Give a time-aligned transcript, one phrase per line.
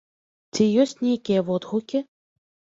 [0.57, 2.05] Ці ёсць нейкія водгукі?